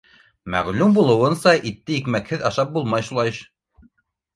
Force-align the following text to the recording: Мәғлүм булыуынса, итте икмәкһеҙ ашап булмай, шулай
Мәғлүм 0.55 0.95
булыуынса, 0.95 1.55
итте 1.73 1.97
икмәкһеҙ 2.01 2.49
ашап 2.53 2.77
булмай, 2.79 3.11
шулай 3.13 3.41